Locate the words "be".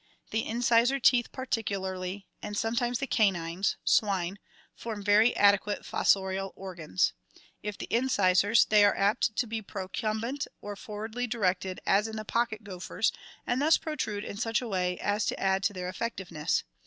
9.45-9.61